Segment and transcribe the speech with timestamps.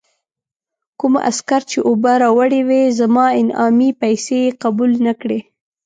[0.99, 5.39] کوم عسکر چې اوبه یې راوړې وې، زما انعامي پیسې یې قبول نه کړې.